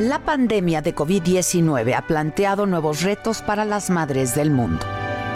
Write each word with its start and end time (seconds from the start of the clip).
La 0.00 0.18
pandemia 0.18 0.80
de 0.80 0.94
COVID-19 0.94 1.94
ha 1.94 2.06
planteado 2.06 2.64
nuevos 2.64 3.02
retos 3.02 3.42
para 3.42 3.66
las 3.66 3.90
madres 3.90 4.34
del 4.34 4.50
mundo. 4.50 4.86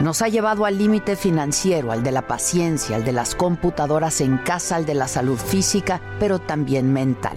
Nos 0.01 0.23
ha 0.23 0.29
llevado 0.29 0.65
al 0.65 0.79
límite 0.79 1.17
financiero, 1.17 1.93
al 1.93 2.03
de 2.03 2.11
la 2.11 2.23
paciencia, 2.23 2.97
al 2.97 3.05
de 3.05 3.12
las 3.12 3.35
computadoras 3.35 4.23
en 4.23 4.39
casa, 4.39 4.77
al 4.77 4.87
de 4.87 4.95
la 4.95 5.07
salud 5.07 5.37
física, 5.37 6.01
pero 6.19 6.39
también 6.39 6.95
mental. 6.95 7.37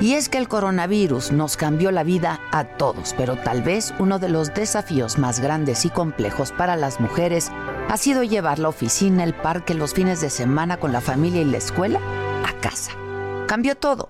Y 0.00 0.14
es 0.14 0.30
que 0.30 0.38
el 0.38 0.48
coronavirus 0.48 1.32
nos 1.32 1.58
cambió 1.58 1.90
la 1.90 2.02
vida 2.02 2.40
a 2.50 2.64
todos, 2.64 3.14
pero 3.14 3.36
tal 3.36 3.60
vez 3.60 3.92
uno 3.98 4.18
de 4.18 4.30
los 4.30 4.54
desafíos 4.54 5.18
más 5.18 5.40
grandes 5.40 5.84
y 5.84 5.90
complejos 5.90 6.50
para 6.50 6.76
las 6.76 6.98
mujeres 6.98 7.52
ha 7.90 7.98
sido 7.98 8.22
llevar 8.22 8.58
la 8.58 8.70
oficina, 8.70 9.22
el 9.22 9.34
parque, 9.34 9.74
los 9.74 9.92
fines 9.92 10.22
de 10.22 10.30
semana 10.30 10.78
con 10.78 10.92
la 10.92 11.02
familia 11.02 11.42
y 11.42 11.44
la 11.44 11.58
escuela 11.58 12.00
a 12.42 12.58
casa. 12.62 12.92
Cambió 13.46 13.74
todo. 13.74 14.08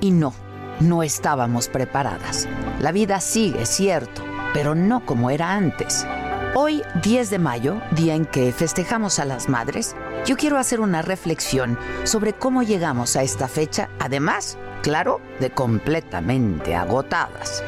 Y 0.00 0.10
no, 0.10 0.32
no 0.80 1.02
estábamos 1.02 1.68
preparadas. 1.68 2.48
La 2.80 2.92
vida 2.92 3.20
sigue, 3.20 3.66
cierto, 3.66 4.22
pero 4.54 4.74
no 4.74 5.04
como 5.04 5.30
era 5.30 5.52
antes. 5.52 6.06
Hoy, 6.54 6.82
10 7.02 7.30
de 7.30 7.38
mayo, 7.38 7.80
día 7.92 8.14
en 8.14 8.26
que 8.26 8.52
festejamos 8.52 9.18
a 9.18 9.24
las 9.24 9.48
madres, 9.48 9.96
yo 10.26 10.36
quiero 10.36 10.58
hacer 10.58 10.80
una 10.80 11.00
reflexión 11.00 11.78
sobre 12.04 12.34
cómo 12.34 12.62
llegamos 12.62 13.16
a 13.16 13.22
esta 13.22 13.48
fecha, 13.48 13.88
además, 13.98 14.58
claro, 14.82 15.20
de 15.40 15.50
completamente 15.50 16.74
agotadas. 16.74 17.64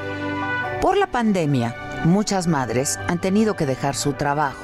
Por 0.83 0.99
la 0.99 1.07
pandemia, 1.07 1.75
muchas 2.05 2.47
madres 2.47 2.99
han 3.09 3.21
tenido 3.21 3.57
que 3.57 3.65
dejar 3.65 3.97
su 3.97 4.13
trabajo 4.13 4.63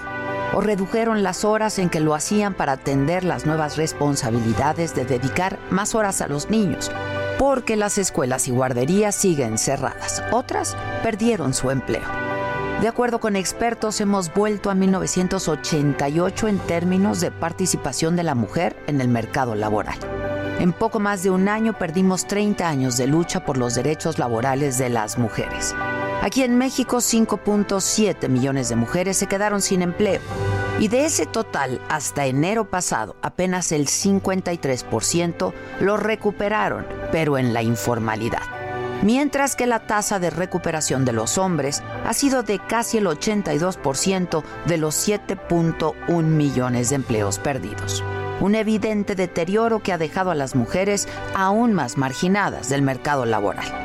o 0.53 0.61
redujeron 0.61 1.23
las 1.23 1.45
horas 1.45 1.79
en 1.79 1.89
que 1.89 2.01
lo 2.01 2.15
hacían 2.15 2.55
para 2.55 2.73
atender 2.73 3.25
las 3.25 3.47
nuevas 3.47 3.77
responsabilidades 3.77 4.95
de 4.95 5.05
dedicar 5.05 5.59
más 5.71 5.95
horas 5.95 6.21
a 6.21 6.29
los 6.29 6.51
niños, 6.51 6.91
porque 7.41 7.75
las 7.75 7.97
escuelas 7.97 8.49
y 8.49 8.51
guarderías 8.51 9.15
siguen 9.15 9.57
cerradas. 9.57 10.23
Otras 10.31 10.77
perdieron 11.03 11.55
su 11.55 11.71
empleo. 11.71 12.03
De 12.83 12.87
acuerdo 12.87 13.19
con 13.19 13.35
expertos, 13.35 14.03
hemos 14.03 14.31
vuelto 14.35 14.69
a 14.69 14.75
1988 14.75 16.49
en 16.49 16.59
términos 16.59 17.23
de 17.23 17.31
participación 17.31 18.15
de 18.15 18.25
la 18.25 18.35
mujer 18.35 18.77
en 18.89 19.01
el 19.01 19.09
mercado 19.09 19.55
laboral. 19.55 19.99
En 20.59 20.75
poco 20.75 21.01
más 21.01 21.23
de 21.23 21.31
un 21.31 21.49
año 21.49 21.73
perdimos 21.79 22.27
30 22.27 22.69
años 22.69 22.99
de 22.99 23.07
lucha 23.07 23.43
por 23.47 23.57
los 23.57 23.75
derechos 23.75 24.19
laborales 24.19 24.77
de 24.77 24.91
las 24.91 25.17
mujeres. 25.17 25.75
Aquí 26.21 26.43
en 26.43 26.59
México, 26.59 26.99
5.7 26.99 28.29
millones 28.29 28.69
de 28.69 28.77
mujeres 28.77 29.17
se 29.17 29.29
quedaron 29.29 29.63
sin 29.63 29.81
empleo. 29.81 30.21
Y 30.81 30.89
de 30.89 31.05
ese 31.05 31.27
total, 31.27 31.79
hasta 31.91 32.25
enero 32.25 32.71
pasado, 32.71 33.15
apenas 33.21 33.71
el 33.71 33.87
53% 33.87 35.53
lo 35.81 35.99
recuperaron, 35.99 36.87
pero 37.13 37.37
en 37.37 37.53
la 37.53 37.63
informalidad. 37.63 38.41
Mientras 39.03 39.57
que 39.57 39.67
la 39.67 39.87
tasa 39.87 40.19
de 40.19 40.31
recuperación 40.31 41.05
de 41.05 41.13
los 41.13 41.37
hombres 41.37 41.83
ha 42.07 42.15
sido 42.15 42.43
de 42.43 42.59
casi 42.59 42.97
el 42.97 43.07
82% 43.07 44.43
de 44.65 44.77
los 44.79 45.07
7.1 45.07 46.23
millones 46.23 46.89
de 46.89 46.97
empleos 46.97 47.39
perdidos. 47.39 48.03
Un 48.41 48.55
evidente 48.55 49.15
deterioro 49.15 49.81
que 49.81 49.93
ha 49.93 49.99
dejado 49.99 50.31
a 50.31 50.35
las 50.35 50.55
mujeres 50.55 51.09
aún 51.35 51.75
más 51.75 51.99
marginadas 51.99 52.71
del 52.71 52.81
mercado 52.81 53.27
laboral. 53.27 53.80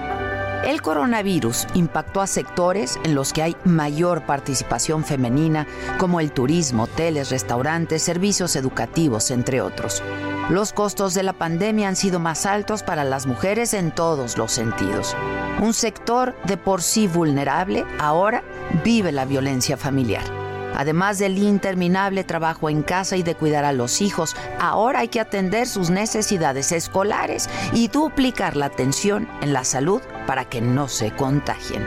El 0.66 0.82
coronavirus 0.82 1.68
impactó 1.76 2.22
a 2.22 2.28
sectores 2.28 3.00
en 3.04 3.14
los 3.14 3.34
que 3.34 3.44
hay 3.44 3.56
mayor 3.66 4.26
participación 4.26 5.04
femenina, 5.04 5.68
como 6.00 6.20
el 6.20 6.32
turismo, 6.32 6.84
hoteles, 6.84 7.30
restaurantes, 7.30 8.02
servicios 8.02 8.56
educativos, 8.56 9.30
entre 9.30 9.62
otros. 9.62 10.02
Los 10.50 10.74
costos 10.74 11.14
de 11.14 11.22
la 11.22 11.34
pandemia 11.34 11.88
han 11.88 11.96
sido 11.96 12.20
más 12.20 12.48
altos 12.48 12.82
para 12.82 13.04
las 13.04 13.28
mujeres 13.28 13.76
en 13.76 13.92
todos 13.92 14.38
los 14.38 14.52
sentidos. 14.52 15.16
Un 15.62 15.74
sector 15.74 16.36
de 16.46 16.58
por 16.58 16.82
sí 16.82 17.08
vulnerable 17.08 17.86
ahora 18.00 18.44
vive 18.84 19.12
la 19.12 19.26
violencia 19.26 19.78
familiar. 19.78 20.45
Además 20.76 21.20
del 21.20 21.38
interminable 21.38 22.24
trabajo 22.24 22.70
en 22.70 22.84
casa 22.84 23.18
y 23.18 23.24
de 23.24 23.36
cuidar 23.36 23.66
a 23.66 23.74
los 23.74 24.02
hijos, 24.02 24.36
ahora 24.60 25.00
hay 25.00 25.08
que 25.08 25.20
atender 25.20 25.68
sus 25.68 25.90
necesidades 25.90 26.72
escolares 26.72 27.50
y 27.74 27.88
duplicar 27.88 28.56
la 28.56 28.68
atención 28.68 29.28
en 29.42 29.54
la 29.54 29.64
salud 29.64 30.02
para 30.28 30.46
que 30.46 30.62
no 30.62 30.88
se 30.88 31.12
contagien. 31.12 31.84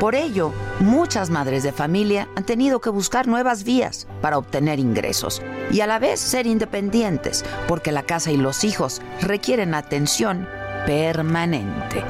Por 0.00 0.14
ello, 0.14 0.52
muchas 0.80 1.28
madres 1.28 1.62
de 1.62 1.72
familia 1.72 2.26
han 2.34 2.44
tenido 2.44 2.80
que 2.80 2.88
buscar 2.88 3.26
nuevas 3.26 3.64
vías 3.64 4.06
para 4.22 4.38
obtener 4.38 4.78
ingresos 4.78 5.42
y 5.70 5.80
a 5.80 5.86
la 5.86 5.98
vez 5.98 6.20
ser 6.20 6.46
independientes, 6.46 7.44
porque 7.68 7.92
la 7.92 8.02
casa 8.02 8.30
y 8.30 8.38
los 8.38 8.64
hijos 8.64 9.02
requieren 9.20 9.74
atención 9.74 10.48
permanente, 10.86 12.02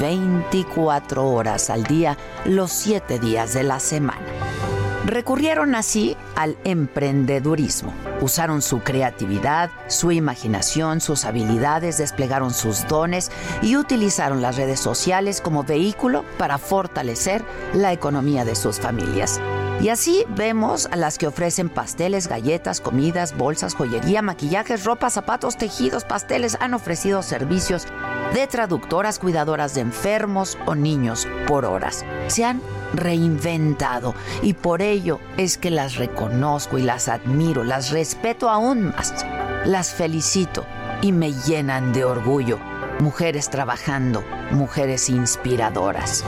24 0.00 1.24
horas 1.24 1.70
al 1.70 1.84
día, 1.84 2.18
los 2.44 2.72
7 2.72 3.20
días 3.20 3.54
de 3.54 3.62
la 3.62 3.78
semana. 3.78 4.75
Recurrieron 5.06 5.76
así 5.76 6.16
al 6.34 6.58
emprendedurismo. 6.64 7.94
Usaron 8.20 8.60
su 8.60 8.80
creatividad, 8.80 9.70
su 9.86 10.10
imaginación, 10.10 11.00
sus 11.00 11.24
habilidades, 11.24 11.98
desplegaron 11.98 12.52
sus 12.52 12.88
dones 12.88 13.30
y 13.62 13.76
utilizaron 13.76 14.42
las 14.42 14.56
redes 14.56 14.80
sociales 14.80 15.40
como 15.40 15.62
vehículo 15.62 16.24
para 16.38 16.58
fortalecer 16.58 17.44
la 17.72 17.92
economía 17.92 18.44
de 18.44 18.56
sus 18.56 18.80
familias. 18.80 19.40
Y 19.80 19.90
así 19.90 20.24
vemos 20.30 20.88
a 20.90 20.96
las 20.96 21.18
que 21.18 21.28
ofrecen 21.28 21.68
pasteles, 21.68 22.26
galletas, 22.26 22.80
comidas, 22.80 23.36
bolsas, 23.36 23.74
joyería, 23.74 24.22
maquillajes, 24.22 24.84
ropa, 24.84 25.08
zapatos, 25.10 25.56
tejidos, 25.56 26.04
pasteles, 26.04 26.56
han 26.60 26.74
ofrecido 26.74 27.22
servicios 27.22 27.86
de 28.34 28.46
traductoras, 28.48 29.20
cuidadoras 29.20 29.74
de 29.74 29.82
enfermos 29.82 30.58
o 30.66 30.74
niños 30.74 31.28
por 31.46 31.64
horas. 31.64 32.04
Se 32.26 32.44
han 32.44 32.60
reinventado 32.94 34.14
y 34.42 34.54
por 34.54 34.82
ello 34.82 35.20
es 35.36 35.58
que 35.58 35.70
las 35.70 35.96
reconozco 35.96 36.78
y 36.78 36.82
las 36.82 37.08
admiro, 37.08 37.64
las 37.64 37.90
respeto 37.90 38.48
aún 38.48 38.90
más, 38.90 39.24
las 39.64 39.92
felicito 39.92 40.64
y 41.02 41.12
me 41.12 41.32
llenan 41.32 41.92
de 41.92 42.04
orgullo. 42.04 42.58
Mujeres 42.98 43.50
trabajando, 43.50 44.24
mujeres 44.50 45.10
inspiradoras. 45.10 46.24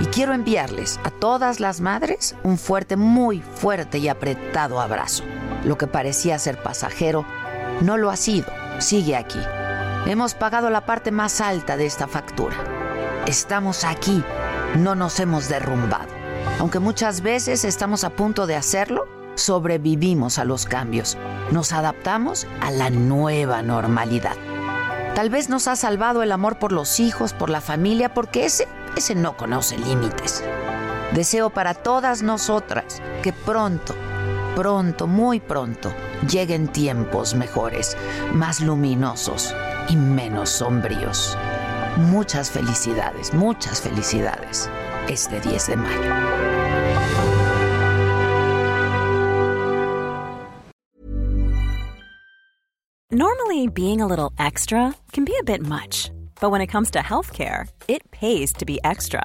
Y 0.00 0.06
quiero 0.06 0.34
enviarles 0.34 0.98
a 1.04 1.10
todas 1.10 1.60
las 1.60 1.80
madres 1.80 2.34
un 2.42 2.58
fuerte, 2.58 2.96
muy 2.96 3.40
fuerte 3.40 3.98
y 3.98 4.08
apretado 4.08 4.80
abrazo. 4.80 5.22
Lo 5.64 5.78
que 5.78 5.86
parecía 5.86 6.38
ser 6.38 6.60
pasajero 6.60 7.24
no 7.80 7.96
lo 7.96 8.10
ha 8.10 8.16
sido, 8.16 8.46
sigue 8.80 9.16
aquí. 9.16 9.38
Hemos 10.06 10.34
pagado 10.34 10.68
la 10.68 10.84
parte 10.84 11.10
más 11.10 11.40
alta 11.40 11.76
de 11.76 11.86
esta 11.86 12.06
factura. 12.06 12.56
Estamos 13.26 13.84
aquí, 13.84 14.22
no 14.74 14.94
nos 14.94 15.20
hemos 15.20 15.48
derrumbado. 15.48 16.08
Aunque 16.58 16.78
muchas 16.78 17.20
veces 17.20 17.64
estamos 17.64 18.04
a 18.04 18.10
punto 18.10 18.46
de 18.46 18.56
hacerlo, 18.56 19.06
sobrevivimos 19.34 20.38
a 20.38 20.44
los 20.44 20.66
cambios. 20.66 21.16
Nos 21.50 21.72
adaptamos 21.72 22.46
a 22.60 22.70
la 22.70 22.90
nueva 22.90 23.62
normalidad. 23.62 24.36
Tal 25.14 25.30
vez 25.30 25.48
nos 25.48 25.68
ha 25.68 25.76
salvado 25.76 26.22
el 26.22 26.32
amor 26.32 26.58
por 26.58 26.72
los 26.72 27.00
hijos, 27.00 27.32
por 27.32 27.50
la 27.50 27.60
familia, 27.60 28.14
porque 28.14 28.44
ese, 28.44 28.66
ese 28.96 29.14
no 29.14 29.36
conoce 29.36 29.78
límites. 29.78 30.42
Deseo 31.12 31.50
para 31.50 31.74
todas 31.74 32.22
nosotras 32.22 33.00
que 33.22 33.32
pronto 33.32 33.94
pronto, 34.54 35.06
muy 35.06 35.40
pronto, 35.40 35.92
lleguen 36.30 36.68
tiempos 36.68 37.34
mejores, 37.34 37.96
más 38.32 38.60
luminosos 38.60 39.54
y 39.88 39.96
menos 39.96 40.50
sombríos. 40.50 41.36
Muchas 41.96 42.50
felicidades, 42.50 43.32
muchas 43.32 43.80
felicidades 43.80 44.68
este 45.08 45.40
10 45.40 45.66
de 45.68 45.76
mayo. 45.76 46.14
Normally, 53.12 53.68
being 53.68 54.00
a 54.00 54.06
little 54.06 54.32
extra 54.40 54.92
can 55.12 55.24
be 55.24 55.36
a 55.38 55.44
bit 55.44 55.64
much, 55.64 56.10
but 56.40 56.50
when 56.50 56.60
it 56.60 56.66
comes 56.66 56.90
to 56.90 56.98
healthcare, 56.98 57.68
it 57.86 58.10
pays 58.10 58.52
to 58.54 58.64
be 58.64 58.80
extra. 58.82 59.24